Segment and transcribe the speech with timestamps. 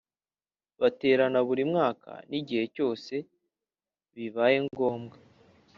[0.79, 3.13] Baterana buri mwaka n’igihe cyose
[4.15, 5.17] bibaye ngombwa